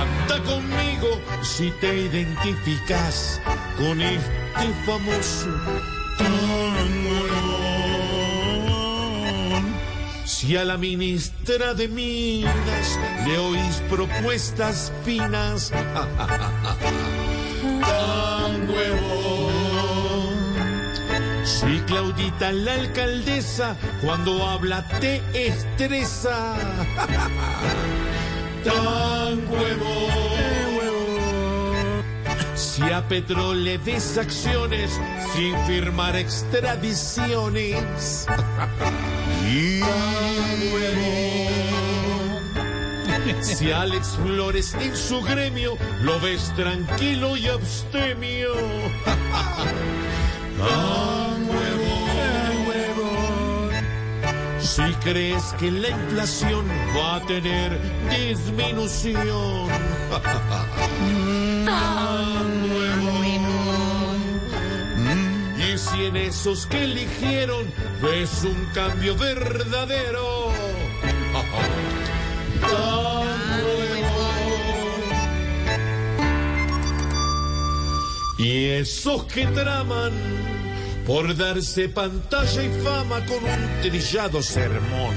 canta 0.00 0.42
conmigo 0.44 1.08
si 1.42 1.70
te 1.80 1.94
identificas 2.06 3.40
con 3.76 4.00
este 4.00 4.66
famoso 4.86 5.50
si 10.24 10.56
a 10.56 10.64
la 10.64 10.78
ministra 10.78 11.74
de 11.74 11.86
Minas 11.88 12.98
le 13.26 13.38
oís 13.38 13.82
propuestas 13.90 14.90
finas, 15.04 15.70
tan 17.80 18.70
huevo. 18.70 19.50
Si 21.44 21.80
Claudita 21.80 22.52
la 22.52 22.74
alcaldesa 22.74 23.76
cuando 24.02 24.46
habla 24.46 24.88
te 25.00 25.20
estresa, 25.34 26.56
tan 28.62 29.48
huevo. 29.48 30.08
Si 32.54 32.82
a 32.82 33.08
Petro 33.08 33.54
le 33.54 33.78
des 33.78 34.18
acciones 34.18 35.00
sin 35.34 35.56
firmar 35.66 36.16
extradiciones. 36.16 38.26
y 39.46 39.80
Si 43.42 43.72
Alex 43.72 44.18
Flores 44.22 44.74
en 44.74 44.96
su 44.96 45.20
gremio 45.22 45.76
lo 46.02 46.20
ves 46.20 46.52
tranquilo 46.54 47.36
y 47.36 47.48
abstemio. 47.48 48.52
Si 54.62 54.82
crees 55.02 55.54
que 55.58 55.70
la 55.70 55.88
inflación 55.88 56.66
va 56.96 57.16
a 57.16 57.20
tener 57.26 57.78
disminución. 58.10 59.68
Y 65.72 65.78
si 65.78 66.06
en 66.06 66.16
esos 66.16 66.66
que 66.66 66.82
eligieron 66.82 67.72
ves 68.02 68.44
un 68.44 68.66
cambio 68.74 69.14
verdadero. 69.16 70.50
Y 78.42 78.68
esos 78.68 79.24
que 79.24 79.46
traman 79.48 80.12
por 81.10 81.36
darse 81.36 81.88
pantalla 81.88 82.62
y 82.62 82.70
fama 82.84 83.26
con 83.26 83.42
un 83.42 83.80
trillado 83.82 84.40
sermón. 84.40 85.16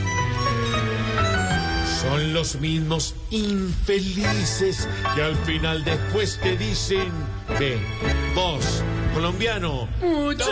Son 2.01 2.33
los 2.33 2.55
mismos 2.55 3.13
infelices 3.29 4.89
que 5.13 5.21
al 5.21 5.35
final 5.45 5.83
después 5.83 6.39
te 6.41 6.57
dicen 6.57 7.11
que 7.59 7.77
vos, 8.33 8.83
colombiano, 9.13 9.87
Mucho 10.01 10.51